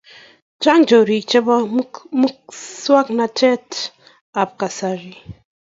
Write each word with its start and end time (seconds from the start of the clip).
Chang 0.61 0.83
chorik 0.89 1.23
chepo 1.29 1.55
muswak 2.21 3.07
natet 3.17 3.69
ab 4.41 4.49
kasari 4.59 5.11